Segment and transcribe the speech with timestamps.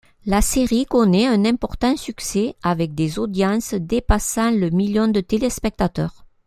[0.25, 6.25] La série connaît un important succès, avec des audiences dépassant le million de téléspectateurs.